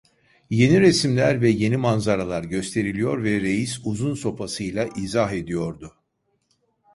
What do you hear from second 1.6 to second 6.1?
manzaralar gösteriliyor ve reis, uzun sopasıyla izah ediyordu: